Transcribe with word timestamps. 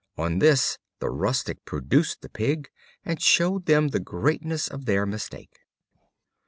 On 0.17 0.39
this 0.39 0.79
the 0.97 1.11
Rustic 1.11 1.63
produced 1.63 2.21
the 2.21 2.29
pig, 2.29 2.71
and 3.05 3.21
showed 3.21 3.67
them 3.67 3.89
the 3.89 3.99
greatness 3.99 4.67
of 4.67 4.85
their 4.85 5.05
mistake. 5.05 5.59